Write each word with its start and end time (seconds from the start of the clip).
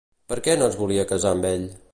Per 0.31 0.37
què 0.47 0.55
no 0.61 0.71
es 0.71 0.79
volia 0.81 1.07
casar 1.15 1.37
amb 1.37 1.51
ell? 1.55 1.73